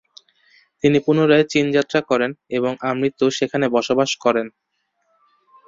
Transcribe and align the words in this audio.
তিনি 0.83 0.97
পুনরায় 1.05 1.45
চীন 1.51 1.65
যাত্রা 1.71 1.99
করেন 2.09 2.31
এবং 2.57 2.71
আমৃত্যু 2.89 3.25
সেখানে 3.37 3.65
বসবাস 3.75 4.09
করেন। 4.23 4.47